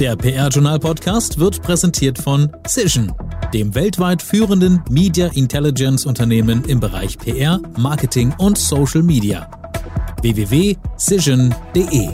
[0.00, 3.12] Der PR-Journal-Podcast wird präsentiert von Cision,
[3.52, 9.48] dem weltweit führenden Media Intelligence Unternehmen im Bereich PR, Marketing und Social Media.
[10.22, 12.08] www.cision.de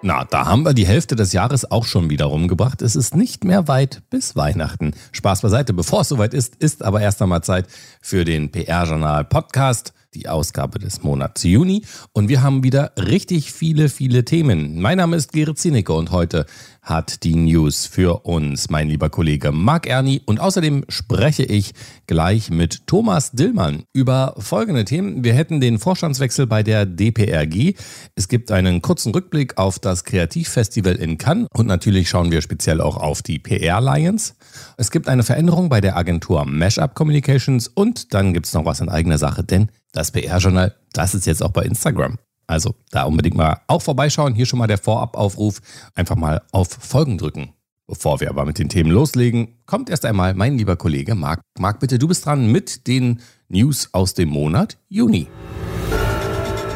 [0.00, 2.82] Na, da haben wir die Hälfte des Jahres auch schon wieder rumgebracht.
[2.82, 4.92] Es ist nicht mehr weit bis Weihnachten.
[5.10, 5.72] Spaß beiseite.
[5.72, 7.66] Bevor es soweit ist, ist aber erst einmal Zeit
[8.00, 11.82] für den PR-Journal Podcast die Ausgabe des Monats Juni.
[12.12, 14.80] Und wir haben wieder richtig viele, viele Themen.
[14.80, 16.46] Mein Name ist Gerrit Zinicke und heute
[16.82, 20.22] hat die News für uns mein lieber Kollege Marc Erni.
[20.24, 21.72] Und außerdem spreche ich
[22.06, 25.22] gleich mit Thomas Dillmann über folgende Themen.
[25.22, 27.74] Wir hätten den Vorstandswechsel bei der DPRG.
[28.16, 32.80] Es gibt einen kurzen Rückblick auf das Kreativfestival in Cannes und natürlich schauen wir speziell
[32.80, 34.34] auch auf die PR Lions.
[34.78, 38.80] Es gibt eine Veränderung bei der Agentur Mashup Communications und dann gibt es noch was
[38.80, 42.18] in eigener Sache, denn das PR-Journal, das ist jetzt auch bei Instagram.
[42.46, 44.34] Also da unbedingt mal auch vorbeischauen.
[44.34, 45.60] Hier schon mal der Vorabaufruf.
[45.94, 47.52] Einfach mal auf Folgen drücken.
[47.86, 51.40] Bevor wir aber mit den Themen loslegen, kommt erst einmal mein lieber Kollege Marc.
[51.58, 55.26] Marc, bitte, du bist dran mit den News aus dem Monat Juni.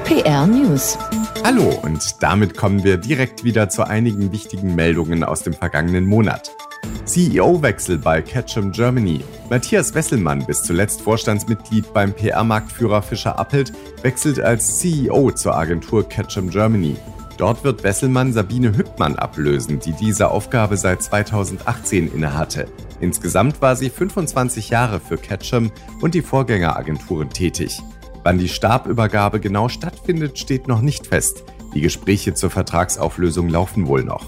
[0.05, 0.97] PR News.
[1.45, 6.51] Hallo und damit kommen wir direkt wieder zu einigen wichtigen Meldungen aus dem vergangenen Monat.
[7.13, 9.21] CEO-Wechsel bei Ketchum Germany.
[9.51, 16.49] Matthias Wesselmann, bis zuletzt Vorstandsmitglied beim PR-Marktführer Fischer Appelt, wechselt als CEO zur Agentur Ketchum
[16.49, 16.97] Germany.
[17.37, 22.67] Dort wird Wesselmann Sabine Hüttmann ablösen, die diese Aufgabe seit 2018 innehatte.
[23.01, 27.79] Insgesamt war sie 25 Jahre für Ketchum und die Vorgängeragenturen tätig.
[28.23, 31.45] Wann die Stabübergabe genau stattfindet, steht noch nicht fest.
[31.75, 34.25] Die Gespräche zur Vertragsauflösung laufen wohl noch.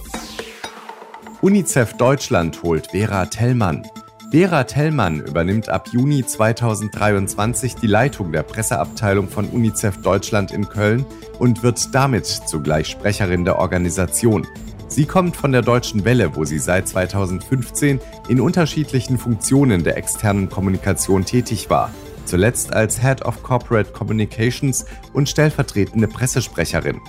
[1.45, 3.87] UNICEF Deutschland holt Vera Tellmann.
[4.31, 11.05] Vera Tellmann übernimmt ab Juni 2023 die Leitung der Presseabteilung von UNICEF Deutschland in Köln
[11.39, 14.47] und wird damit zugleich Sprecherin der Organisation.
[14.89, 18.00] Sie kommt von der Deutschen Welle, wo sie seit 2015
[18.31, 21.91] in unterschiedlichen Funktionen der externen Kommunikation tätig war.
[22.25, 27.03] Zuletzt als Head of Corporate Communications und stellvertretende Pressesprecherin.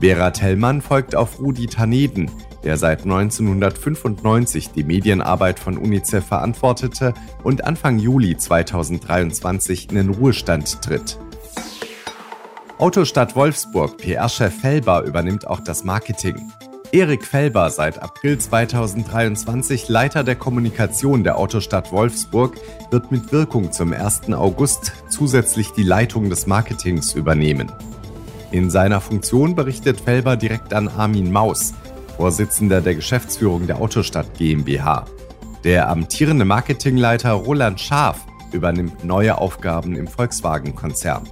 [0.00, 2.30] Vera Tellmann folgt auf Rudi Taneden,
[2.64, 10.82] der seit 1995 die Medienarbeit von UNICEF verantwortete und Anfang Juli 2023 in den Ruhestand
[10.82, 11.18] tritt.
[12.78, 16.50] Autostadt Wolfsburg PR-Chef Felber übernimmt auch das Marketing.
[16.90, 22.56] Erik Felber, seit April 2023 Leiter der Kommunikation der Autostadt Wolfsburg,
[22.90, 24.32] wird mit Wirkung zum 1.
[24.32, 27.72] August zusätzlich die Leitung des Marketings übernehmen.
[28.50, 31.72] In seiner Funktion berichtet Felber direkt an Armin Maus,
[32.16, 35.06] Vorsitzender der Geschäftsführung der Autostadt GmbH.
[35.64, 41.28] Der amtierende Marketingleiter Roland Schaaf übernimmt neue Aufgaben im Volkswagen-Konzern.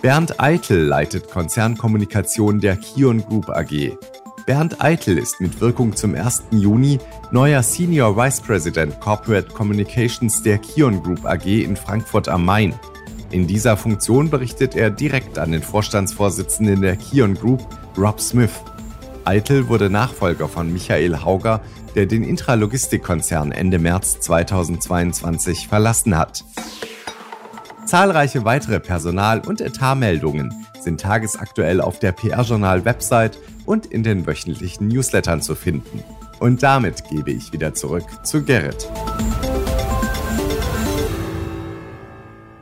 [0.00, 3.96] Bernd Eitel leitet Konzernkommunikation der Kion Group AG.
[4.46, 6.44] Bernd Eitel ist mit Wirkung zum 1.
[6.52, 6.98] Juni
[7.32, 12.74] neuer Senior Vice President Corporate Communications der Kion Group AG in Frankfurt am Main.
[13.30, 17.66] In dieser Funktion berichtet er direkt an den Vorstandsvorsitzenden der Kion Group,
[17.98, 18.62] Rob Smith.
[19.28, 21.60] Eitel wurde Nachfolger von Michael Hauger,
[21.94, 26.44] der den Intralogistikkonzern Ende März 2022 verlassen hat.
[27.84, 35.42] Zahlreiche weitere Personal- und Etatmeldungen sind tagesaktuell auf der PR-Journal-Website und in den wöchentlichen Newslettern
[35.42, 36.02] zu finden.
[36.40, 38.88] Und damit gebe ich wieder zurück zu Gerrit.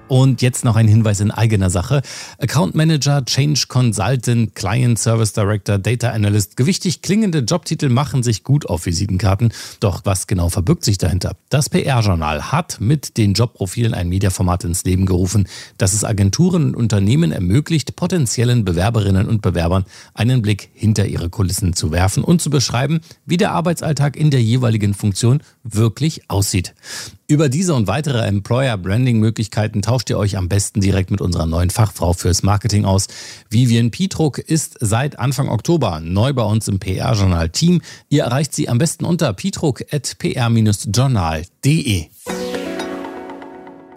[0.09, 2.01] Und jetzt noch ein Hinweis in eigener Sache.
[2.39, 6.57] Account Manager, Change Consultant, Client Service Director, Data Analyst.
[6.57, 9.53] Gewichtig klingende Jobtitel machen sich gut auf Visitenkarten.
[9.81, 11.37] Doch was genau verbirgt sich dahinter?
[11.49, 16.77] Das PR-Journal hat mit den Jobprofilen ein Mediaformat ins Leben gerufen, das es Agenturen und
[16.77, 22.49] Unternehmen ermöglicht, potenziellen Bewerberinnen und Bewerbern einen Blick hinter ihre Kulissen zu werfen und zu
[22.49, 26.75] beschreiben, wie der Arbeitsalltag in der jeweiligen Funktion wirklich aussieht.
[27.29, 32.13] Über diese und weitere Employer-Branding-Möglichkeiten tauscht ihr euch am besten direkt mit unserer neuen Fachfrau
[32.13, 33.09] fürs Marketing aus.
[33.51, 37.83] Vivian Pietruck ist seit Anfang Oktober neu bei uns im PR-Journal-Team.
[38.11, 42.07] Ihr erreicht sie am besten unter pietruck.pr-journal.de.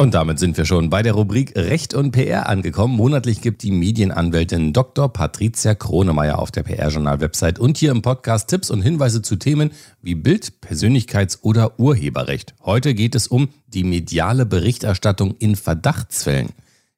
[0.01, 2.96] Und damit sind wir schon bei der Rubrik Recht und PR angekommen.
[2.96, 5.12] Monatlich gibt die Medienanwältin Dr.
[5.12, 10.16] Patricia Kronemeyer auf der PR-Journal-Website und hier im Podcast Tipps und Hinweise zu Themen wie
[10.16, 12.56] Bild-, Persönlichkeits- oder Urheberrecht.
[12.63, 16.51] Heute geht es um die mediale Berichterstattung in Verdachtsfällen.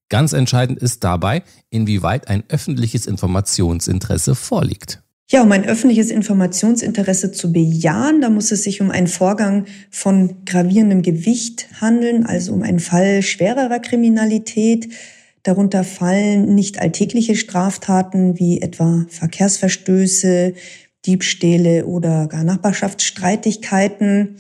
[0.09, 5.01] Ganz entscheidend ist dabei, inwieweit ein öffentliches Informationsinteresse vorliegt.
[5.31, 10.43] Ja, um ein öffentliches Informationsinteresse zu bejahen, da muss es sich um einen Vorgang von
[10.43, 14.89] gravierendem Gewicht handeln, also um einen Fall schwererer Kriminalität.
[15.43, 20.53] Darunter fallen nicht alltägliche Straftaten wie etwa Verkehrsverstöße,
[21.05, 24.35] Diebstähle oder gar Nachbarschaftsstreitigkeiten.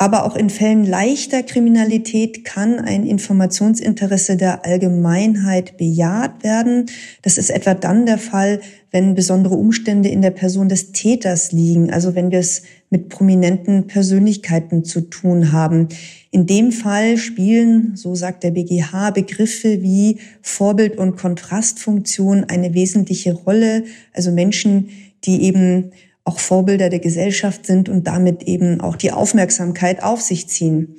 [0.00, 6.86] Aber auch in Fällen leichter Kriminalität kann ein Informationsinteresse der Allgemeinheit bejaht werden.
[7.20, 8.60] Das ist etwa dann der Fall,
[8.90, 13.88] wenn besondere Umstände in der Person des Täters liegen, also wenn wir es mit prominenten
[13.88, 15.88] Persönlichkeiten zu tun haben.
[16.30, 23.34] In dem Fall spielen, so sagt der BGH, Begriffe wie Vorbild- und Kontrastfunktion eine wesentliche
[23.34, 23.84] Rolle.
[24.14, 24.88] Also Menschen,
[25.24, 25.92] die eben
[26.30, 30.94] auch Vorbilder der Gesellschaft sind und damit eben auch die Aufmerksamkeit auf sich ziehen.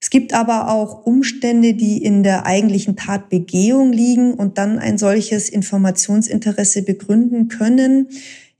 [0.00, 5.50] Es gibt aber auch Umstände, die in der eigentlichen Tatbegehung liegen und dann ein solches
[5.50, 8.08] Informationsinteresse begründen können.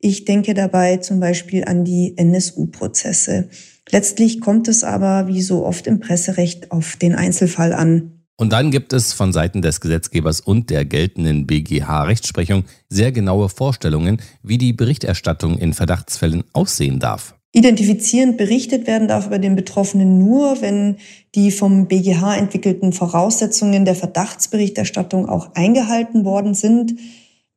[0.01, 3.49] Ich denke dabei zum Beispiel an die NSU-Prozesse.
[3.91, 8.16] Letztlich kommt es aber, wie so oft im Presserecht, auf den Einzelfall an.
[8.39, 14.21] Und dann gibt es von Seiten des Gesetzgebers und der geltenden BGH-Rechtsprechung sehr genaue Vorstellungen,
[14.43, 17.35] wie die Berichterstattung in Verdachtsfällen aussehen darf.
[17.53, 20.97] Identifizierend berichtet werden darf über den Betroffenen nur, wenn
[21.35, 26.93] die vom BGH entwickelten Voraussetzungen der Verdachtsberichterstattung auch eingehalten worden sind.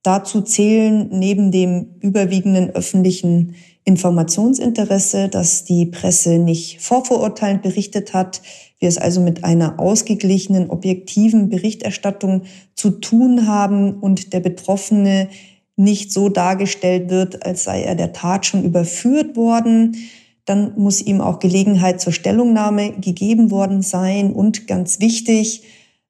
[0.02, 3.56] Dazu zählen neben dem überwiegenden öffentlichen
[3.90, 8.42] Informationsinteresse, dass die Presse nicht vorverurteilend berichtet hat,
[8.80, 12.44] wir es also mit einer ausgeglichenen, objektiven Berichterstattung
[12.76, 15.28] zu tun haben und der Betroffene
[15.76, 19.98] nicht so dargestellt wird, als sei er der Tat schon überführt worden.
[20.46, 24.32] Dann muss ihm auch Gelegenheit zur Stellungnahme gegeben worden sein.
[24.32, 25.64] Und ganz wichtig,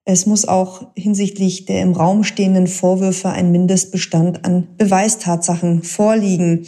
[0.05, 6.65] es muss auch hinsichtlich der im Raum stehenden Vorwürfe ein Mindestbestand an Beweistatsachen vorliegen.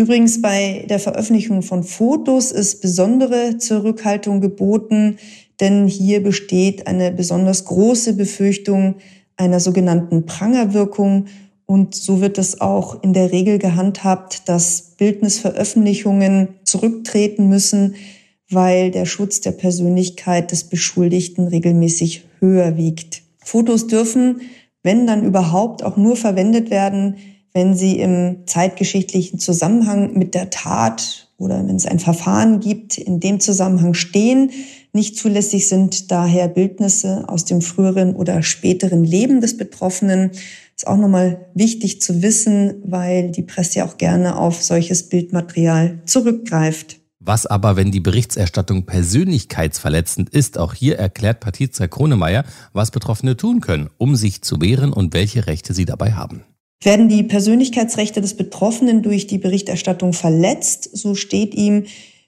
[0.00, 5.18] Übrigens bei der Veröffentlichung von Fotos ist besondere Zurückhaltung geboten,
[5.60, 8.94] denn hier besteht eine besonders große Befürchtung
[9.36, 11.26] einer sogenannten Prangerwirkung
[11.66, 17.94] und so wird es auch in der Regel gehandhabt, dass Bildnisveröffentlichungen zurücktreten müssen,
[18.48, 23.20] weil der Schutz der Persönlichkeit des Beschuldigten regelmäßig höher wiegt.
[23.44, 24.40] Fotos dürfen,
[24.82, 27.16] wenn dann überhaupt, auch nur verwendet werden,
[27.52, 33.18] wenn sie im zeitgeschichtlichen Zusammenhang mit der Tat oder wenn es ein Verfahren gibt, in
[33.18, 34.50] dem Zusammenhang stehen.
[34.92, 40.32] Nicht zulässig sind daher Bildnisse aus dem früheren oder späteren Leben des Betroffenen.
[40.76, 46.00] Ist auch nochmal wichtig zu wissen, weil die Presse ja auch gerne auf solches Bildmaterial
[46.04, 47.00] zurückgreift.
[47.22, 50.56] Was aber, wenn die Berichterstattung persönlichkeitsverletzend ist?
[50.56, 55.46] Auch hier erklärt Patrizia Kronemeyer, was Betroffene tun können, um sich zu wehren und welche
[55.46, 56.44] Rechte sie dabei haben.
[56.82, 61.84] Werden die Persönlichkeitsrechte des Betroffenen durch die Berichterstattung verletzt, so steht ihm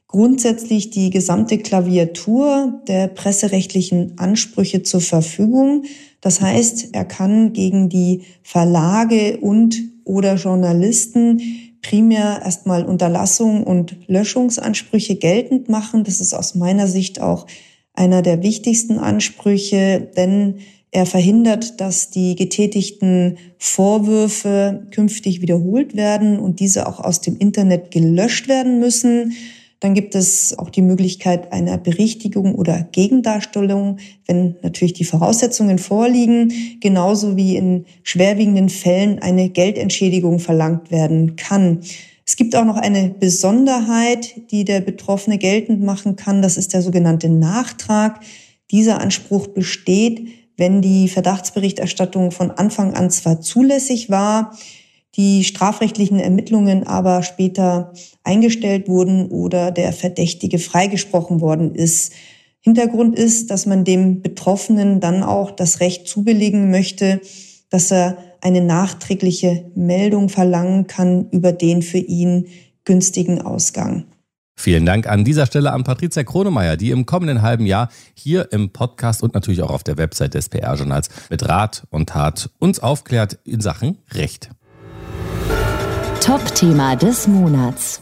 [0.08, 5.84] grundsätzlich die gesamte Klaviatur der presserechtlichen Ansprüche zur Verfügung.
[6.20, 11.40] Das heißt, er kann gegen die Verlage und oder Journalisten
[11.80, 16.04] primär erstmal Unterlassung und Löschungsansprüche geltend machen.
[16.04, 17.46] Das ist aus meiner Sicht auch
[17.94, 20.58] einer der wichtigsten Ansprüche, denn
[20.92, 27.90] er verhindert, dass die getätigten Vorwürfe künftig wiederholt werden und diese auch aus dem Internet
[27.90, 29.32] gelöscht werden müssen.
[29.80, 33.96] Dann gibt es auch die Möglichkeit einer Berichtigung oder Gegendarstellung,
[34.26, 41.80] wenn natürlich die Voraussetzungen vorliegen, genauso wie in schwerwiegenden Fällen eine Geldentschädigung verlangt werden kann.
[42.26, 46.42] Es gibt auch noch eine Besonderheit, die der Betroffene geltend machen kann.
[46.42, 48.20] Das ist der sogenannte Nachtrag.
[48.70, 50.28] Dieser Anspruch besteht,
[50.62, 54.56] wenn die Verdachtsberichterstattung von Anfang an zwar zulässig war,
[55.16, 57.92] die strafrechtlichen Ermittlungen aber später
[58.22, 62.12] eingestellt wurden oder der Verdächtige freigesprochen worden ist.
[62.60, 67.20] Hintergrund ist, dass man dem Betroffenen dann auch das Recht zubelegen möchte,
[67.68, 72.46] dass er eine nachträgliche Meldung verlangen kann über den für ihn
[72.84, 74.04] günstigen Ausgang.
[74.54, 78.70] Vielen Dank an dieser Stelle an Patricia Kronemeyer, die im kommenden halben Jahr hier im
[78.70, 83.38] Podcast und natürlich auch auf der Website des PR-Journals mit Rat und Tat uns aufklärt
[83.44, 84.50] in Sachen Recht.
[86.20, 88.00] Top-Thema des Monats.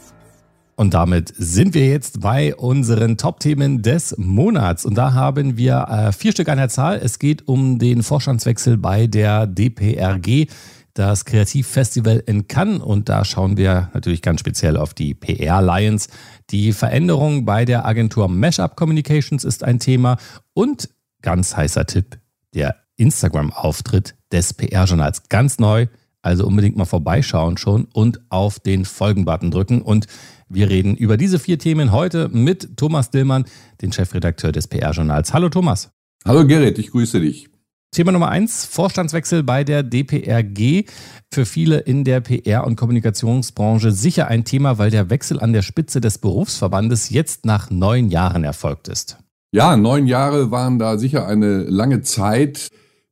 [0.75, 4.85] Und damit sind wir jetzt bei unseren Top-Themen des Monats.
[4.85, 6.99] Und da haben wir äh, vier Stück an der Zahl.
[7.03, 10.47] Es geht um den Vorstandswechsel bei der DPRG
[10.93, 16.09] das Kreativfestival in Cannes und da schauen wir natürlich ganz speziell auf die PR Lions.
[16.49, 20.17] Die Veränderung bei der Agentur Mashup Communications ist ein Thema
[20.53, 20.89] und
[21.21, 22.19] ganz heißer Tipp,
[22.53, 25.29] der Instagram-Auftritt des PR-Journals.
[25.29, 25.87] Ganz neu,
[26.21, 29.81] also unbedingt mal vorbeischauen schon und auf den Folgen-Button drücken.
[29.81, 30.07] Und
[30.49, 33.45] wir reden über diese vier Themen heute mit Thomas Dillmann,
[33.81, 35.33] den Chefredakteur des PR-Journals.
[35.33, 35.91] Hallo Thomas.
[36.25, 37.50] Hallo Gerrit, ich grüße dich.
[37.93, 40.85] Thema Nummer eins, Vorstandswechsel bei der DPRG.
[41.29, 45.61] Für viele in der PR- und Kommunikationsbranche sicher ein Thema, weil der Wechsel an der
[45.61, 49.17] Spitze des Berufsverbandes jetzt nach neun Jahren erfolgt ist.
[49.51, 52.69] Ja, neun Jahre waren da sicher eine lange Zeit,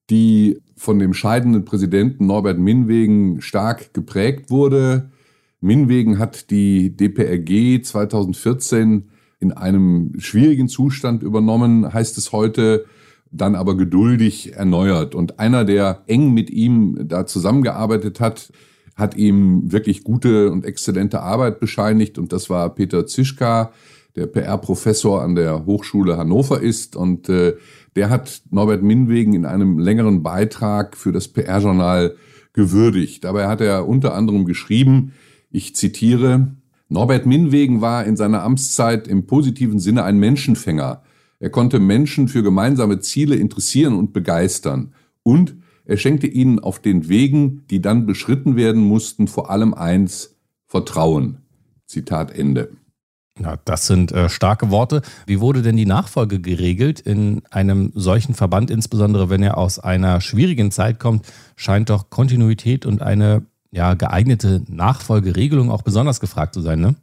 [0.10, 5.12] die von dem scheidenden Präsidenten Norbert Minwegen stark geprägt wurde.
[5.60, 9.10] Minwegen hat die DPRG 2014
[9.42, 12.86] in einem schwierigen Zustand übernommen, heißt es heute
[13.32, 15.16] dann aber geduldig erneuert.
[15.16, 18.52] Und einer, der eng mit ihm da zusammengearbeitet hat,
[18.96, 22.18] hat ihm wirklich gute und exzellente Arbeit bescheinigt.
[22.18, 23.72] Und das war Peter Zischka,
[24.16, 26.96] der PR-Professor an der Hochschule Hannover ist.
[26.96, 27.56] Und äh,
[27.96, 32.16] der hat Norbert Minwegen in einem längeren Beitrag für das PR-Journal
[32.54, 33.24] gewürdigt.
[33.24, 35.14] Dabei hat er unter anderem geschrieben,
[35.52, 36.56] ich zitiere,
[36.90, 41.04] Norbert Minwegen war in seiner Amtszeit im positiven Sinne ein Menschenfänger.
[41.40, 44.94] Er konnte Menschen für gemeinsame Ziele interessieren und begeistern.
[45.24, 45.56] Und
[45.86, 50.36] er schenkte ihnen auf den Wegen, die dann beschritten werden mussten, vor allem eins,
[50.68, 51.40] Vertrauen.
[51.88, 52.70] Zitat Ende.
[53.40, 55.02] Ja, das sind äh, starke Worte.
[55.26, 60.22] Wie wurde denn die Nachfolge geregelt in einem solchen Verband, insbesondere wenn er aus einer
[60.22, 66.62] schwierigen Zeit kommt, scheint doch Kontinuität und eine ja, geeignete Nachfolgeregelung auch besonders gefragt zu
[66.62, 66.96] sein, ne?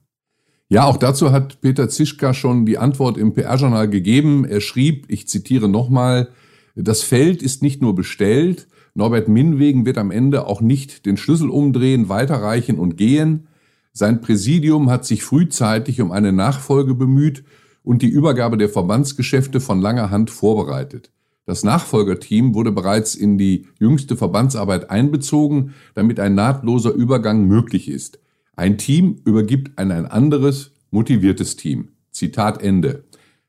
[0.68, 4.44] Ja, auch dazu hat Peter Zischka schon die Antwort im PR-Journal gegeben.
[4.44, 6.28] Er schrieb, ich zitiere nochmal,
[6.74, 11.50] das Feld ist nicht nur bestellt, Norbert Minwegen wird am Ende auch nicht den Schlüssel
[11.50, 13.46] umdrehen, weiterreichen und gehen.
[13.92, 17.44] Sein Präsidium hat sich frühzeitig um eine Nachfolge bemüht
[17.84, 21.10] und die Übergabe der Verbandsgeschäfte von langer Hand vorbereitet.
[21.44, 28.18] Das Nachfolgerteam wurde bereits in die jüngste Verbandsarbeit einbezogen, damit ein nahtloser Übergang möglich ist.
[28.56, 31.88] Ein Team übergibt an ein anderes, motiviertes Team.
[32.10, 33.04] Zitat Ende.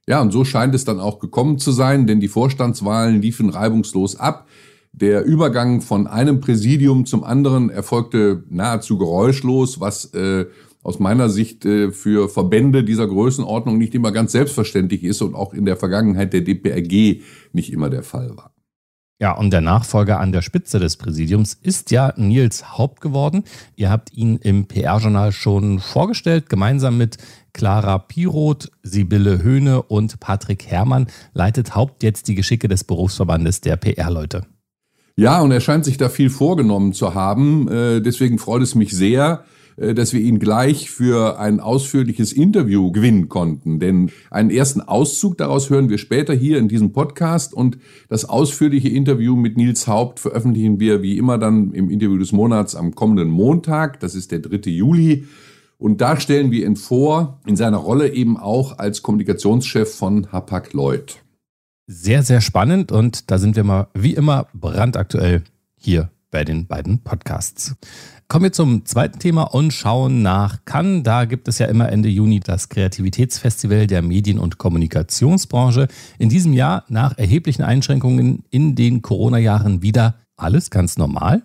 [0.08, 4.18] Ja, und so scheint es dann auch gekommen zu sein, denn die Vorstandswahlen liefen reibungslos
[4.18, 4.48] ab.
[4.92, 10.46] Der Übergang von einem Präsidium zum anderen erfolgte nahezu geräuschlos, was äh,
[10.82, 15.54] aus meiner Sicht äh, für Verbände dieser Größenordnung nicht immer ganz selbstverständlich ist und auch
[15.54, 17.22] in der Vergangenheit der DPRG
[17.54, 18.57] nicht immer der Fall war.
[19.20, 23.46] Ja, und der Nachfolger an der Spitze des Präsidiums ist ja Nils Haupt geworden.
[23.76, 26.50] Ihr habt ihn im PR-Journal schon vorgestellt.
[26.50, 27.18] Gemeinsam mit
[27.52, 33.78] Clara Piroth, Sibylle Höhne und Patrick Herrmann leitet Haupt jetzt die Geschicke des Berufsverbandes der
[33.78, 34.46] PR-Leute.
[35.16, 37.68] Ja, und er scheint sich da viel vorgenommen zu haben.
[37.70, 39.44] Äh, deswegen freut es mich sehr,
[39.78, 43.80] dass wir ihn gleich für ein ausführliches Interview gewinnen konnten.
[43.80, 47.78] Denn einen ersten Auszug daraus hören wir später hier in diesem Podcast und
[48.10, 52.76] das ausführliche Interview mit Nils Haupt veröffentlichen wir wie immer dann im Interview des Monats
[52.76, 54.00] am kommenden Montag.
[54.00, 54.70] Das ist der 3.
[54.72, 55.28] Juli.
[55.78, 60.74] Und da stellen wir ihn vor, in seiner Rolle eben auch als Kommunikationschef von Hapag
[60.74, 61.18] Lloyd.
[61.86, 65.44] Sehr, sehr spannend und da sind wir mal wie immer brandaktuell
[65.76, 67.76] hier bei den beiden Podcasts.
[68.28, 71.04] Kommen wir zum zweiten Thema und schauen nach Cannes.
[71.04, 75.88] Da gibt es ja immer Ende Juni das Kreativitätsfestival der Medien- und Kommunikationsbranche.
[76.20, 81.44] In diesem Jahr nach erheblichen Einschränkungen in den Corona-Jahren wieder alles ganz normal?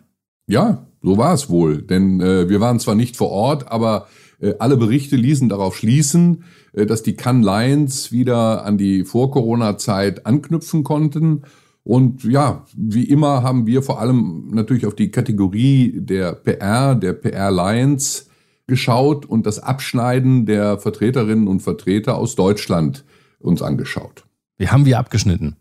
[0.49, 1.83] Ja, so war es wohl.
[1.83, 4.09] Denn äh, wir waren zwar nicht vor Ort, aber
[4.41, 10.27] äh, alle Berichte ließen darauf schließen, äh, dass die Cannes Lions wieder an die Vor-Corona-Zeit
[10.27, 11.43] anknüpfen konnten
[11.85, 17.13] und ja, wie immer haben wir vor allem natürlich auf die Kategorie der PR, der
[17.13, 18.27] PR Alliance
[18.67, 23.05] geschaut und das Abschneiden der Vertreterinnen und Vertreter aus Deutschland
[23.41, 24.25] uns angeschaut.
[24.59, 25.57] Wie haben wir abgeschnitten?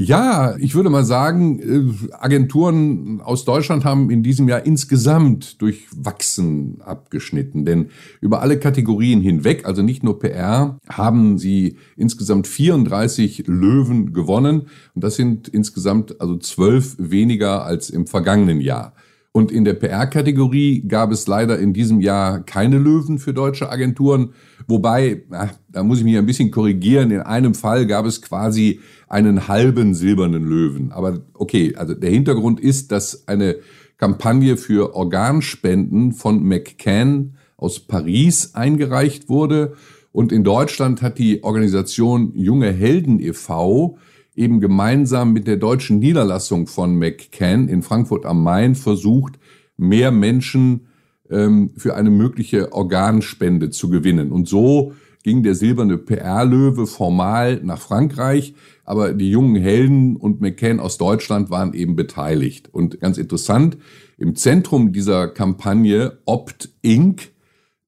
[0.00, 6.80] Ja, ich würde mal sagen, äh, Agenturen aus Deutschland haben in diesem Jahr insgesamt durchwachsen
[6.82, 7.64] abgeschnitten.
[7.64, 7.88] Denn
[8.20, 14.68] über alle Kategorien hinweg, also nicht nur PR, haben sie insgesamt 34 Löwen gewonnen.
[14.94, 18.94] Und das sind insgesamt also zwölf weniger als im vergangenen Jahr.
[19.32, 24.32] Und in der PR-Kategorie gab es leider in diesem Jahr keine Löwen für deutsche Agenturen.
[24.68, 27.10] Wobei, na, da muss ich mich ein bisschen korrigieren.
[27.10, 30.92] In einem Fall gab es quasi einen halben silbernen Löwen.
[30.92, 33.56] Aber okay, also der Hintergrund ist, dass eine
[33.96, 39.72] Kampagne für Organspenden von McCann aus Paris eingereicht wurde.
[40.12, 43.98] Und in Deutschland hat die Organisation Junge Helden e.V
[44.36, 49.38] eben gemeinsam mit der deutschen Niederlassung von McCann in Frankfurt am Main versucht,
[49.76, 50.87] mehr Menschen
[51.30, 54.32] ähm, für eine mögliche Organspende zu gewinnen.
[54.32, 54.92] Und so
[55.22, 58.54] ging der silberne PR-Löwe formal nach Frankreich,
[58.84, 62.72] aber die jungen Helden und McCann aus Deutschland waren eben beteiligt.
[62.72, 63.76] Und ganz interessant,
[64.16, 67.30] im Zentrum dieser Kampagne Opt Inc.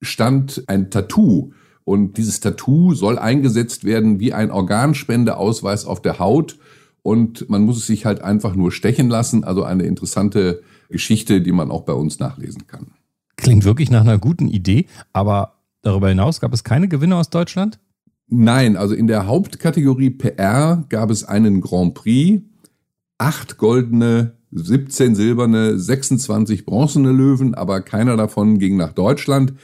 [0.02, 1.52] stand ein Tattoo
[1.84, 6.58] und dieses Tattoo soll eingesetzt werden wie ein Organspendeausweis auf der Haut.
[7.02, 9.42] und man muss es sich halt einfach nur stechen lassen.
[9.42, 12.88] Also eine interessante Geschichte, die man auch bei uns nachlesen kann.
[13.40, 17.78] Klingt wirklich nach einer guten Idee, aber darüber hinaus gab es keine Gewinner aus Deutschland?
[18.28, 22.42] Nein, also in der Hauptkategorie PR gab es einen Grand Prix,
[23.18, 29.54] acht goldene, 17 silberne, 26 bronzene Löwen, aber keiner davon ging nach Deutschland.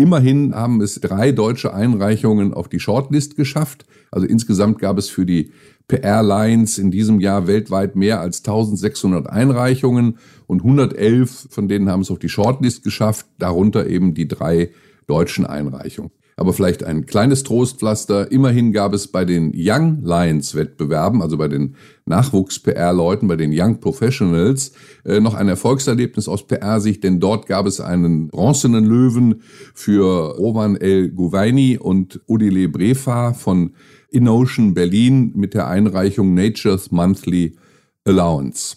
[0.00, 3.84] Immerhin haben es drei deutsche Einreichungen auf die Shortlist geschafft.
[4.12, 5.50] Also insgesamt gab es für die
[5.88, 12.02] PR Lines in diesem Jahr weltweit mehr als 1600 Einreichungen und 111 von denen haben
[12.02, 14.70] es auf die Shortlist geschafft, darunter eben die drei
[15.08, 16.12] deutschen Einreichungen.
[16.38, 18.30] Aber vielleicht ein kleines Trostpflaster.
[18.30, 21.74] Immerhin gab es bei den Young Lions Wettbewerben, also bei den
[22.06, 24.70] Nachwuchs-PR-Leuten, bei den Young Professionals,
[25.04, 29.42] äh, noch ein Erfolgserlebnis aus PR-Sicht, denn dort gab es einen bronzenen Löwen
[29.74, 33.72] für Roman El Gouvaini und Odile Brefa von
[34.08, 37.56] InOcean Berlin mit der Einreichung Nature's Monthly
[38.04, 38.76] Allowance.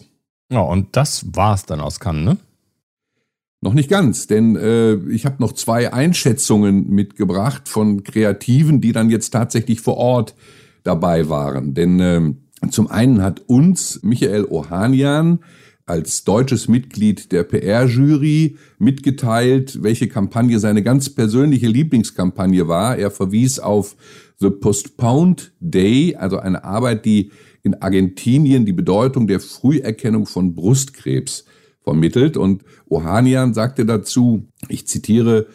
[0.50, 2.36] Ja, und das war's dann aus Cannes, ne?
[3.64, 9.08] Noch nicht ganz, denn äh, ich habe noch zwei Einschätzungen mitgebracht von Kreativen, die dann
[9.08, 10.34] jetzt tatsächlich vor Ort
[10.82, 11.72] dabei waren.
[11.72, 12.20] Denn äh,
[12.70, 15.38] zum einen hat uns Michael Ohanian
[15.86, 22.98] als deutsches Mitglied der PR-Jury mitgeteilt, welche Kampagne seine ganz persönliche Lieblingskampagne war.
[22.98, 23.94] Er verwies auf
[24.38, 27.30] The Postponed Day, also eine Arbeit, die
[27.62, 31.44] in Argentinien die Bedeutung der Früherkennung von Brustkrebs
[31.82, 32.36] vermittelt.
[32.36, 35.46] Und Ohanian sagte dazu, ich zitiere,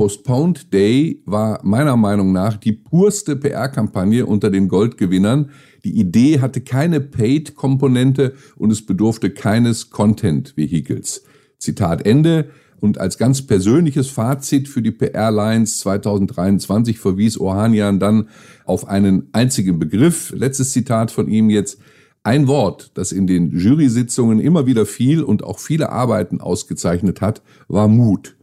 [0.00, 5.50] Postponed Day war meiner Meinung nach die purste PR-Kampagne unter den Goldgewinnern.
[5.84, 11.24] Die Idee hatte keine Paid-Komponente und es bedurfte keines Content-Vehikels.
[11.58, 12.50] Zitat Ende.
[12.80, 18.30] Und als ganz persönliches Fazit für die PR Lines 2023 verwies Ohanian dann
[18.64, 20.32] auf einen einzigen Begriff.
[20.34, 21.78] Letztes Zitat von ihm jetzt.
[22.22, 27.42] Ein Wort, das in den Jury-Sitzungen immer wieder viel und auch viele Arbeiten ausgezeichnet hat,
[27.66, 28.36] war Mut.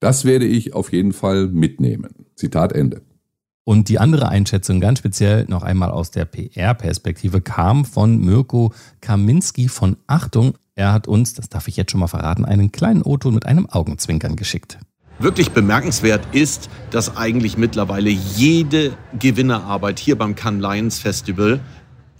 [0.00, 2.26] Das werde ich auf jeden Fall mitnehmen.
[2.34, 3.02] Zitat Ende.
[3.62, 9.68] Und die andere Einschätzung, ganz speziell noch einmal aus der PR-Perspektive, kam von Mirko Kaminski
[9.68, 10.54] von Achtung.
[10.74, 13.66] Er hat uns, das darf ich jetzt schon mal verraten, einen kleinen O-Ton mit einem
[13.66, 14.78] Augenzwinkern geschickt.
[15.20, 21.60] Wirklich bemerkenswert ist, dass eigentlich mittlerweile jede Gewinnerarbeit hier beim Cannes Lions Festival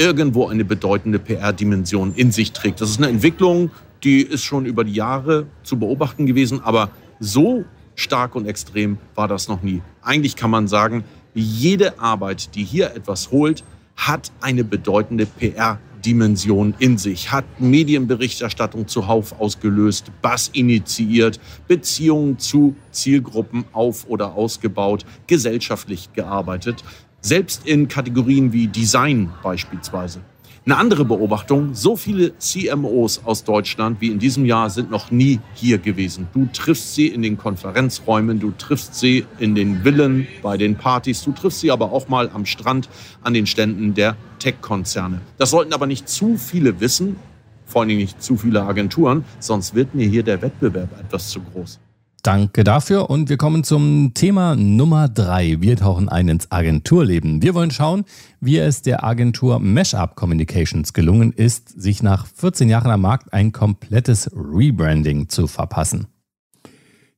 [0.00, 2.80] irgendwo eine bedeutende PR-Dimension in sich trägt.
[2.80, 3.70] Das ist eine Entwicklung,
[4.02, 7.64] die ist schon über die Jahre zu beobachten gewesen, aber so
[7.96, 9.82] stark und extrem war das noch nie.
[10.00, 13.62] Eigentlich kann man sagen, jede Arbeit, die hier etwas holt,
[13.94, 23.66] hat eine bedeutende PR-Dimension in sich, hat Medienberichterstattung zuhauf ausgelöst, Bass initiiert, Beziehungen zu Zielgruppen
[23.72, 26.82] auf- oder ausgebaut, gesellschaftlich gearbeitet
[27.20, 30.20] selbst in Kategorien wie Design beispielsweise.
[30.66, 35.40] Eine andere Beobachtung, so viele CMOs aus Deutschland wie in diesem Jahr sind noch nie
[35.54, 36.28] hier gewesen.
[36.34, 41.24] Du triffst sie in den Konferenzräumen, du triffst sie in den Villen, bei den Partys,
[41.24, 42.90] du triffst sie aber auch mal am Strand
[43.22, 45.22] an den Ständen der Tech-Konzerne.
[45.38, 47.16] Das sollten aber nicht zu viele wissen,
[47.64, 51.80] vor allem nicht zu viele Agenturen, sonst wird mir hier der Wettbewerb etwas zu groß.
[52.22, 55.56] Danke dafür und wir kommen zum Thema Nummer drei.
[55.60, 57.42] Wir tauchen ein ins Agenturleben.
[57.42, 58.04] Wir wollen schauen,
[58.40, 63.52] wie es der Agentur Meshup Communications gelungen ist, sich nach 14 Jahren am Markt ein
[63.52, 66.08] komplettes Rebranding zu verpassen.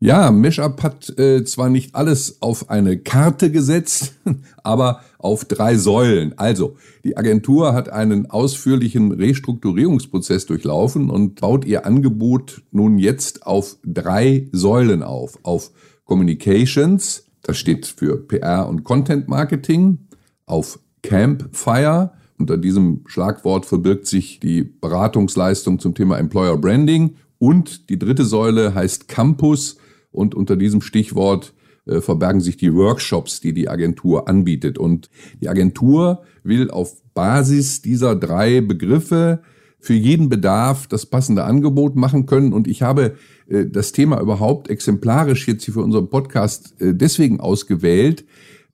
[0.05, 4.15] Ja, Meshup hat äh, zwar nicht alles auf eine Karte gesetzt,
[4.65, 6.37] aber auf drei Säulen.
[6.37, 13.77] Also, die Agentur hat einen ausführlichen Restrukturierungsprozess durchlaufen und baut ihr Angebot nun jetzt auf
[13.85, 15.39] drei Säulen auf.
[15.45, 15.71] Auf
[16.05, 20.09] Communications, das steht für PR und Content Marketing,
[20.47, 22.11] auf Campfire,
[22.41, 28.75] unter diesem Schlagwort verbirgt sich die Beratungsleistung zum Thema Employer Branding und die dritte Säule
[28.75, 29.77] heißt Campus,
[30.13, 31.55] und unter diesem Stichwort
[31.87, 34.79] äh, verbergen sich die Workshops, die die Agentur anbietet.
[34.79, 39.43] Und die Agentur will auf Basis dieser drei Begriffe
[39.81, 42.53] für jeden Bedarf das passende Angebot machen können.
[42.53, 43.17] Und ich habe
[43.49, 48.25] äh, das Thema überhaupt exemplarisch jetzt hier für unseren Podcast äh, deswegen ausgewählt,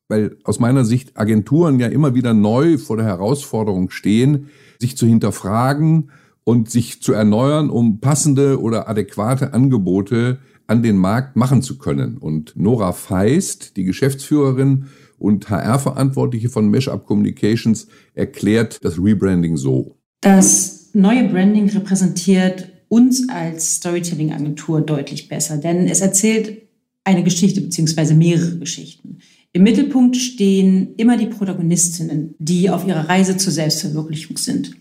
[0.07, 4.49] weil aus meiner Sicht Agenturen ja immer wieder neu vor der Herausforderung stehen,
[4.79, 6.11] sich zu hinterfragen
[6.43, 12.17] und sich zu erneuern, um passende oder adäquate Angebote an den Markt machen zu können.
[12.17, 14.85] Und Nora Feist, die Geschäftsführerin
[15.17, 19.97] und HR-Verantwortliche von Meshup Communications, erklärt das Rebranding so.
[20.21, 26.63] Das neue Branding repräsentiert uns als Storytelling-Agentur deutlich besser, denn es erzählt
[27.03, 29.19] eine Geschichte beziehungsweise mehrere Geschichten.
[29.51, 34.75] Im Mittelpunkt stehen immer die Protagonistinnen, die auf ihrer Reise zur Selbstverwirklichung sind.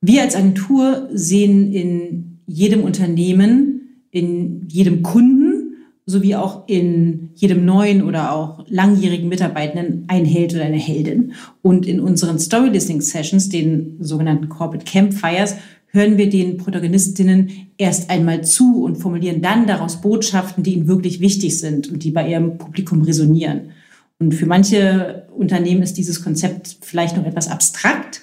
[0.00, 3.81] Wir als Agentur sehen in jedem Unternehmen,
[4.12, 10.64] in jedem Kunden sowie auch in jedem neuen oder auch langjährigen Mitarbeitenden ein Held oder
[10.64, 11.32] eine Heldin.
[11.62, 15.56] Und in unseren Story Listening Sessions, den sogenannten Corporate Campfires,
[15.88, 21.20] hören wir den Protagonistinnen erst einmal zu und formulieren dann daraus Botschaften, die ihnen wirklich
[21.20, 23.70] wichtig sind und die bei ihrem Publikum resonieren.
[24.18, 28.22] Und für manche Unternehmen ist dieses Konzept vielleicht noch etwas abstrakt,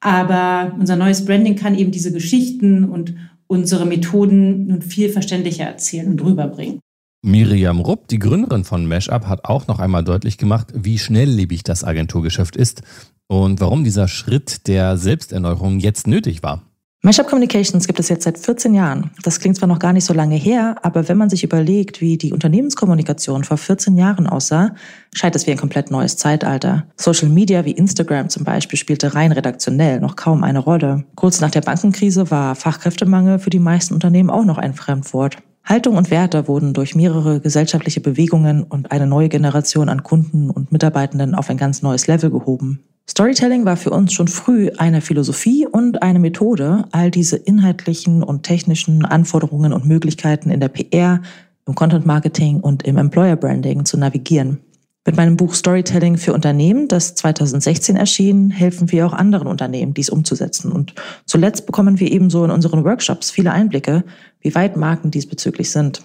[0.00, 3.14] aber unser neues Branding kann eben diese Geschichten und
[3.48, 6.80] unsere Methoden nun viel verständlicher erzählen und rüberbringen.
[7.22, 11.82] Miriam Rupp, die Gründerin von Mashup, hat auch noch einmal deutlich gemacht, wie schnelllebig das
[11.82, 12.82] Agenturgeschäft ist
[13.26, 16.67] und warum dieser Schritt der Selbsterneuerung jetzt nötig war.
[17.00, 19.12] Mashup Communications gibt es jetzt seit 14 Jahren.
[19.22, 22.18] Das klingt zwar noch gar nicht so lange her, aber wenn man sich überlegt, wie
[22.18, 24.74] die Unternehmenskommunikation vor 14 Jahren aussah,
[25.14, 26.88] scheint es wie ein komplett neues Zeitalter.
[26.96, 31.04] Social Media wie Instagram zum Beispiel spielte rein redaktionell noch kaum eine Rolle.
[31.14, 35.36] Kurz nach der Bankenkrise war Fachkräftemangel für die meisten Unternehmen auch noch ein Fremdwort.
[35.64, 40.72] Haltung und Werte wurden durch mehrere gesellschaftliche Bewegungen und eine neue Generation an Kunden und
[40.72, 42.80] Mitarbeitenden auf ein ganz neues Level gehoben.
[43.10, 48.42] Storytelling war für uns schon früh eine Philosophie und eine Methode, all diese inhaltlichen und
[48.42, 51.22] technischen Anforderungen und Möglichkeiten in der PR,
[51.66, 54.60] im Content Marketing und im Employer Branding zu navigieren.
[55.06, 60.10] Mit meinem Buch Storytelling für Unternehmen, das 2016 erschien, helfen wir auch anderen Unternehmen, dies
[60.10, 60.70] umzusetzen.
[60.70, 60.94] Und
[61.24, 64.04] zuletzt bekommen wir ebenso in unseren Workshops viele Einblicke,
[64.42, 66.02] wie weit Marken diesbezüglich sind.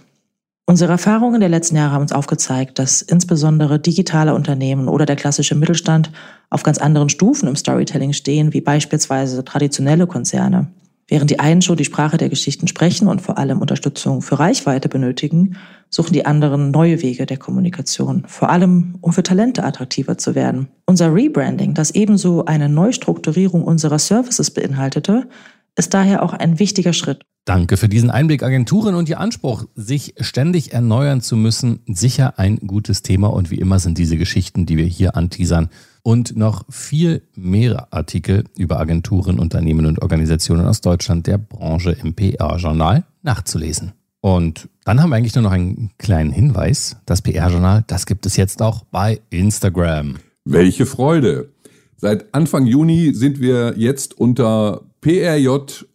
[0.66, 5.56] Unsere Erfahrungen der letzten Jahre haben uns aufgezeigt, dass insbesondere digitale Unternehmen oder der klassische
[5.56, 6.10] Mittelstand
[6.50, 10.72] auf ganz anderen Stufen im Storytelling stehen, wie beispielsweise traditionelle Konzerne.
[11.08, 14.88] Während die einen schon die Sprache der Geschichten sprechen und vor allem Unterstützung für Reichweite
[14.88, 15.58] benötigen,
[15.90, 20.70] suchen die anderen neue Wege der Kommunikation, vor allem um für Talente attraktiver zu werden.
[20.86, 25.28] Unser Rebranding, das ebenso eine Neustrukturierung unserer Services beinhaltete,
[25.76, 27.26] ist daher auch ein wichtiger Schritt.
[27.46, 28.42] Danke für diesen Einblick.
[28.42, 33.34] Agenturen und ihr Anspruch, sich ständig erneuern zu müssen, sicher ein gutes Thema.
[33.34, 35.70] Und wie immer sind diese Geschichten, die wir hier anteasern,
[36.04, 42.14] und noch viel mehr Artikel über Agenturen, Unternehmen und Organisationen aus Deutschland der Branche im
[42.14, 43.94] PR-Journal nachzulesen.
[44.22, 46.98] Und dann haben wir eigentlich nur noch einen kleinen Hinweis.
[47.06, 50.16] Das PR-Journal, das gibt es jetzt auch bei Instagram.
[50.46, 51.50] Welche Freude!
[51.98, 55.86] Seit Anfang Juni sind wir jetzt unter PRJ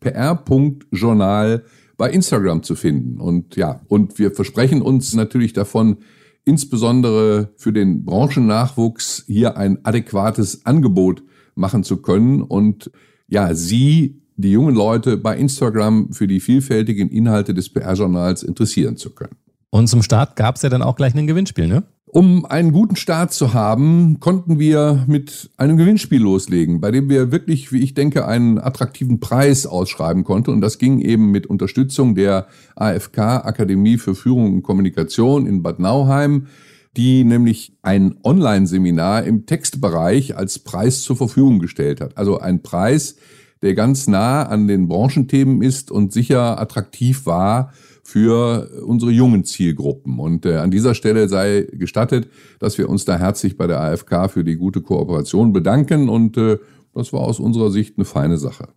[0.00, 1.64] pr.journal
[1.96, 3.20] bei Instagram zu finden.
[3.20, 5.98] Und ja, und wir versprechen uns natürlich davon,
[6.44, 11.22] insbesondere für den Branchennachwuchs hier ein adäquates Angebot
[11.54, 12.90] machen zu können und
[13.28, 19.14] ja, Sie, die jungen Leute bei Instagram für die vielfältigen Inhalte des PR-Journals interessieren zu
[19.14, 19.36] können.
[19.70, 21.84] Und zum Start gab es ja dann auch gleich ein Gewinnspiel, ne?
[22.12, 27.30] Um einen guten Start zu haben, konnten wir mit einem Gewinnspiel loslegen, bei dem wir
[27.30, 30.50] wirklich, wie ich denke, einen attraktiven Preis ausschreiben konnten.
[30.50, 35.78] Und das ging eben mit Unterstützung der AFK Akademie für Führung und Kommunikation in Bad
[35.78, 36.48] Nauheim,
[36.96, 42.18] die nämlich ein Online-Seminar im Textbereich als Preis zur Verfügung gestellt hat.
[42.18, 43.14] Also ein Preis,
[43.62, 50.18] der ganz nah an den Branchenthemen ist und sicher attraktiv war für unsere jungen Zielgruppen.
[50.18, 54.30] Und äh, an dieser Stelle sei gestattet, dass wir uns da herzlich bei der AFK
[54.30, 56.08] für die gute Kooperation bedanken.
[56.08, 56.58] Und äh,
[56.94, 58.68] das war aus unserer Sicht eine feine Sache.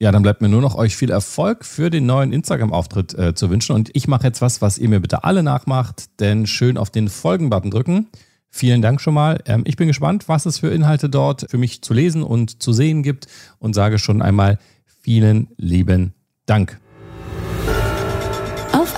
[0.00, 3.50] Ja, dann bleibt mir nur noch euch viel Erfolg für den neuen Instagram-Auftritt äh, zu
[3.50, 3.74] wünschen.
[3.74, 7.08] Und ich mache jetzt was, was ihr mir bitte alle nachmacht, denn schön auf den
[7.08, 8.06] Folgen-Button drücken.
[8.50, 9.40] Vielen Dank schon mal.
[9.46, 12.72] Ähm, ich bin gespannt, was es für Inhalte dort für mich zu lesen und zu
[12.72, 13.26] sehen gibt
[13.58, 16.14] und sage schon einmal vielen lieben
[16.46, 16.80] Dank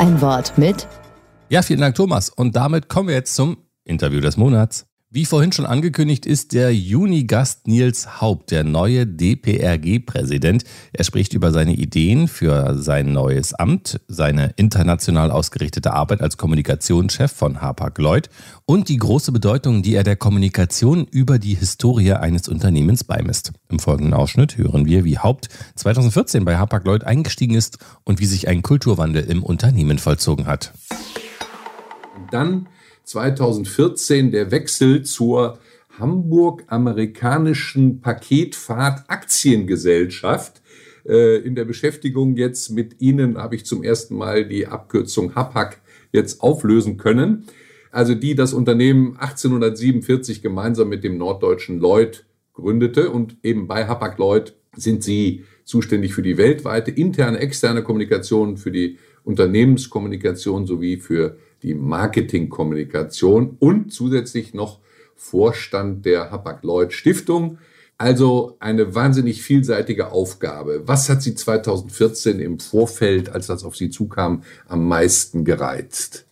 [0.01, 0.89] ein Wort mit.
[1.51, 2.31] Ja, vielen Dank, Thomas.
[2.31, 4.87] Und damit kommen wir jetzt zum Interview des Monats.
[5.13, 10.63] Wie vorhin schon angekündigt, ist der Juni-Gast Nils Haupt, der neue DPRG-Präsident.
[10.93, 17.33] Er spricht über seine Ideen für sein neues Amt, seine international ausgerichtete Arbeit als Kommunikationschef
[17.33, 18.31] von Hapag-Lloyd
[18.67, 23.51] und die große Bedeutung, die er der Kommunikation über die Historie eines Unternehmens beimisst.
[23.69, 28.47] Im folgenden Ausschnitt hören wir, wie Haupt 2014 bei Hapag-Lloyd eingestiegen ist und wie sich
[28.47, 30.73] ein Kulturwandel im Unternehmen vollzogen hat.
[32.31, 32.69] Dann
[33.11, 35.59] 2014 der Wechsel zur
[35.99, 40.63] Hamburg-amerikanischen Paketfahrt Aktiengesellschaft.
[41.05, 45.81] Äh, in der Beschäftigung jetzt mit Ihnen habe ich zum ersten Mal die Abkürzung HAPAC
[46.13, 47.47] jetzt auflösen können.
[47.91, 54.19] Also die das Unternehmen 1847 gemeinsam mit dem norddeutschen Lloyd gründete und eben bei Hapag
[54.19, 61.37] Lloyd sind sie zuständig für die weltweite interne, externe Kommunikation, für die Unternehmenskommunikation sowie für
[61.63, 64.81] die Marketingkommunikation und zusätzlich noch
[65.17, 67.59] Vorstand der Hapag-Lloyd Stiftung.
[67.99, 70.83] Also eine wahnsinnig vielseitige Aufgabe.
[70.87, 76.27] Was hat Sie 2014 im Vorfeld, als das auf Sie zukam, am meisten gereizt?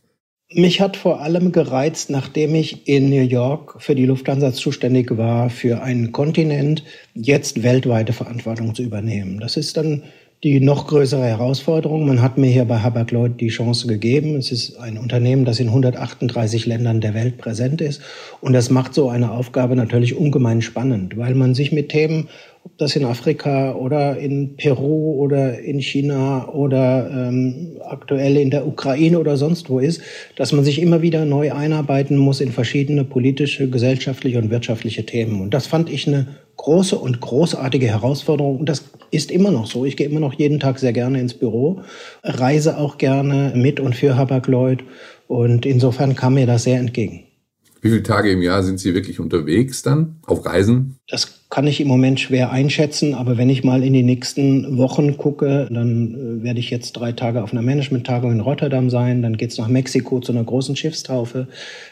[0.50, 5.50] Mich hat vor allem gereizt, nachdem ich in New York für die Lufthansa zuständig war,
[5.50, 9.40] für einen Kontinent jetzt weltweite Verantwortung zu übernehmen.
[9.40, 10.04] Das ist dann
[10.44, 12.06] die noch größere Herausforderung.
[12.06, 14.36] Man hat mir hier bei Hapag-Lloyd die Chance gegeben.
[14.36, 18.00] Es ist ein Unternehmen, das in 138 Ländern der Welt präsent ist.
[18.40, 22.28] Und das macht so eine Aufgabe natürlich ungemein spannend, weil man sich mit Themen,
[22.64, 28.66] ob das in Afrika oder in Peru oder in China oder ähm, aktuell in der
[28.66, 30.02] Ukraine oder sonst wo ist,
[30.36, 35.40] dass man sich immer wieder neu einarbeiten muss in verschiedene politische, gesellschaftliche und wirtschaftliche Themen.
[35.40, 38.58] Und das fand ich eine große und großartige Herausforderung.
[38.58, 39.84] Und das ist immer noch so.
[39.84, 41.80] Ich gehe immer noch jeden Tag sehr gerne ins Büro,
[42.22, 44.80] reise auch gerne mit und für Hapag-Lloyd.
[45.26, 47.27] Und insofern kam mir das sehr entgegen.
[47.80, 50.96] Wie viele Tage im Jahr sind Sie wirklich unterwegs dann auf Reisen?
[51.08, 55.16] Das kann ich im Moment schwer einschätzen, aber wenn ich mal in die nächsten Wochen
[55.16, 59.36] gucke, dann äh, werde ich jetzt drei Tage auf einer Management-Tagung in Rotterdam sein, dann
[59.36, 61.48] geht's nach Mexiko zu einer großen Schiffstaufe,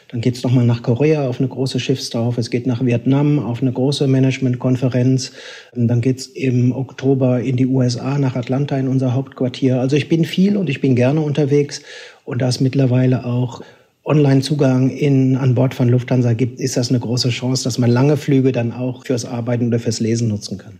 [0.09, 3.71] dann geht's nochmal nach Korea auf eine große Schiffstaufe, es geht nach Vietnam auf eine
[3.71, 5.31] große Management-Konferenz,
[5.73, 9.79] dann geht's im Oktober in die USA, nach Atlanta in unser Hauptquartier.
[9.79, 11.81] Also ich bin viel und ich bin gerne unterwegs
[12.25, 13.61] und da ist mittlerweile auch
[14.07, 18.15] Online-Zugang in, an Bord von Lufthansa gibt, ist das eine große Chance, dass man lange
[18.15, 20.79] Flüge dann auch fürs Arbeiten oder fürs Lesen nutzen kann.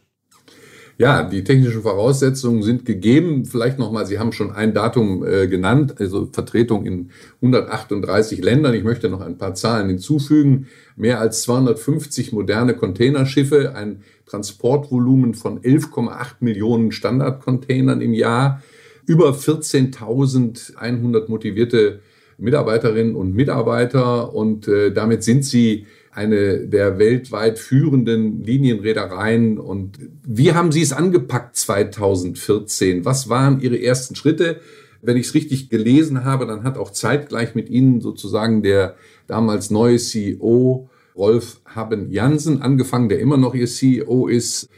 [1.00, 3.46] Ja, die technischen Voraussetzungen sind gegeben.
[3.46, 7.12] Vielleicht nochmal, Sie haben schon ein Datum äh, genannt, also Vertretung in
[7.42, 8.74] 138 Ländern.
[8.74, 10.68] Ich möchte noch ein paar Zahlen hinzufügen.
[10.96, 18.64] Mehr als 250 moderne Containerschiffe, ein Transportvolumen von 11,8 Millionen Standardcontainern im Jahr,
[19.06, 22.00] über 14.100 motivierte
[22.38, 25.86] Mitarbeiterinnen und Mitarbeiter und äh, damit sind sie
[26.18, 29.60] eine der weltweit führenden Linienreedereien.
[29.60, 33.06] Und wie haben Sie es angepackt 2014?
[33.06, 34.60] Was waren Ihre ersten Schritte?
[35.04, 38.96] Wenn ich es richtig gelesen habe, dann hat auch zeitgleich mit Ihnen sozusagen der
[39.28, 44.70] damals neue CEO Rolf Haben Jansen angefangen, der immer noch Ihr CEO ist.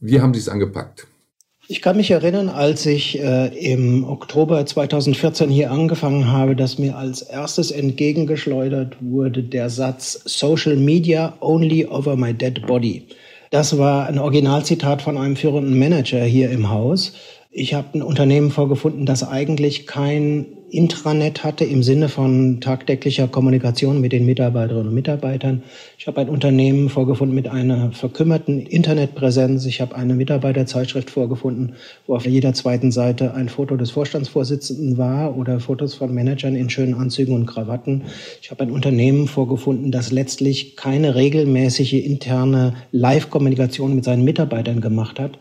[0.00, 1.06] Wie haben Sie es angepackt?
[1.72, 6.96] Ich kann mich erinnern, als ich äh, im Oktober 2014 hier angefangen habe, dass mir
[6.96, 13.06] als erstes entgegengeschleudert wurde der Satz Social Media only over my dead body.
[13.52, 17.12] Das war ein Originalzitat von einem führenden Manager hier im Haus.
[17.52, 24.00] Ich habe ein Unternehmen vorgefunden, das eigentlich kein Intranet hatte im Sinne von tagtäglicher Kommunikation
[24.00, 25.62] mit den Mitarbeiterinnen und Mitarbeitern.
[25.98, 29.66] Ich habe ein Unternehmen vorgefunden mit einer verkümmerten Internetpräsenz.
[29.66, 31.74] Ich habe eine Mitarbeiterzeitschrift vorgefunden,
[32.06, 36.70] wo auf jeder zweiten Seite ein Foto des Vorstandsvorsitzenden war oder Fotos von Managern in
[36.70, 38.02] schönen Anzügen und Krawatten.
[38.40, 45.18] Ich habe ein Unternehmen vorgefunden, das letztlich keine regelmäßige interne Live-Kommunikation mit seinen Mitarbeitern gemacht
[45.18, 45.38] hat.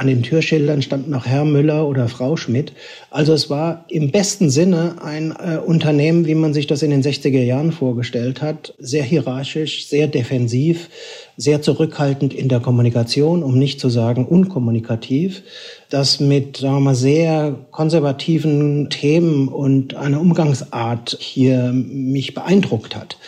[0.00, 2.72] An den Türschildern stand noch Herr Müller oder Frau Schmidt.
[3.10, 7.02] Also es war im besten Sinne ein äh, Unternehmen, wie man sich das in den
[7.02, 8.72] 60er Jahren vorgestellt hat.
[8.78, 10.88] Sehr hierarchisch, sehr defensiv,
[11.36, 15.42] sehr zurückhaltend in der Kommunikation, um nicht zu sagen unkommunikativ.
[15.90, 23.18] Das mit, sagen wir mal, sehr konservativen Themen und einer Umgangsart hier mich beeindruckt hat.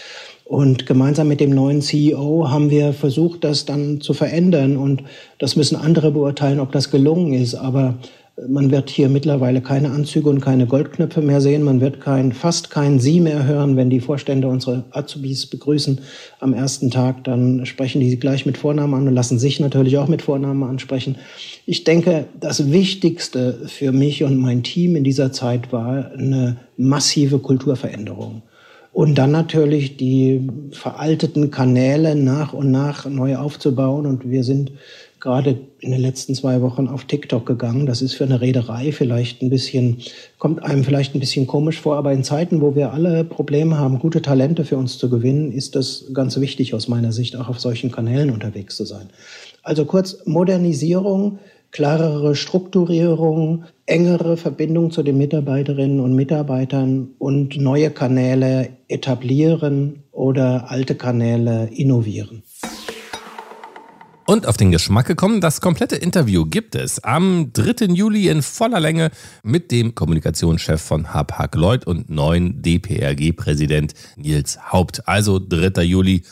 [0.52, 4.76] Und gemeinsam mit dem neuen CEO haben wir versucht, das dann zu verändern.
[4.76, 5.02] Und
[5.38, 7.54] das müssen andere beurteilen, ob das gelungen ist.
[7.54, 7.94] Aber
[8.46, 11.62] man wird hier mittlerweile keine Anzüge und keine Goldknöpfe mehr sehen.
[11.62, 16.02] Man wird kein, fast kein Sie mehr hören, wenn die Vorstände unsere Azubis begrüßen
[16.38, 17.24] am ersten Tag.
[17.24, 21.16] Dann sprechen die gleich mit Vornamen an und lassen sich natürlich auch mit Vornamen ansprechen.
[21.64, 27.38] Ich denke, das Wichtigste für mich und mein Team in dieser Zeit war eine massive
[27.38, 28.42] Kulturveränderung.
[28.92, 34.06] Und dann natürlich die veralteten Kanäle nach und nach neu aufzubauen.
[34.06, 34.72] Und wir sind
[35.18, 37.86] gerade in den letzten zwei Wochen auf TikTok gegangen.
[37.86, 39.98] Das ist für eine Reederei vielleicht ein bisschen,
[40.38, 44.00] kommt einem vielleicht ein bisschen komisch vor, aber in Zeiten, wo wir alle Probleme haben,
[44.00, 47.60] gute Talente für uns zu gewinnen, ist das ganz wichtig aus meiner Sicht, auch auf
[47.60, 49.10] solchen Kanälen unterwegs zu sein.
[49.62, 51.38] Also kurz Modernisierung,
[51.72, 60.94] klarere Strukturierung, engere Verbindung zu den Mitarbeiterinnen und Mitarbeitern und neue Kanäle etablieren oder alte
[60.94, 62.42] Kanäle innovieren.
[64.24, 67.86] Und auf den Geschmack gekommen, das komplette Interview gibt es am 3.
[67.86, 69.10] Juli in voller Länge
[69.42, 75.08] mit dem Kommunikationschef von Hapag Lloyd und neuen DPRG-Präsident Nils Haupt.
[75.08, 75.82] Also 3.
[75.82, 76.22] Juli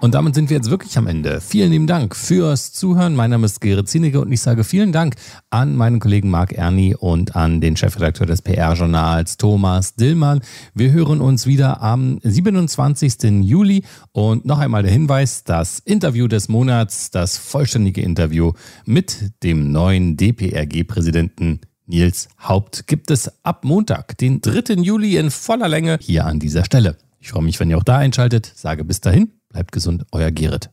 [0.01, 1.41] Und damit sind wir jetzt wirklich am Ende.
[1.41, 3.17] Vielen lieben Dank fürs Zuhören.
[3.17, 5.17] Mein Name ist Gerrit Zienige und ich sage vielen Dank
[5.51, 10.41] an meinen Kollegen Marc Erni und an den Chefredakteur des PR-Journals Thomas Dillmann.
[10.73, 13.43] Wir hören uns wieder am 27.
[13.43, 13.83] Juli
[14.13, 18.53] und noch einmal der Hinweis, das Interview des Monats, das vollständige Interview
[18.85, 24.75] mit dem neuen DPRG-Präsidenten Nils Haupt gibt es ab Montag, den 3.
[24.75, 26.97] Juli in voller Länge hier an dieser Stelle.
[27.20, 28.52] Ich freue mich, wenn ihr auch da einschaltet.
[28.54, 30.70] Sage bis dahin Bleibt gesund, euer Gerrit.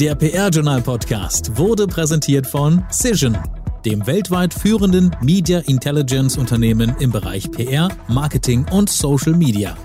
[0.00, 3.38] Der PR-Journal-Podcast wurde präsentiert von Cision,
[3.84, 9.76] dem weltweit führenden Media Intelligence Unternehmen im Bereich PR, Marketing und Social Media.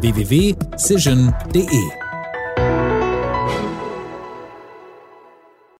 [0.00, 2.05] www.cision.de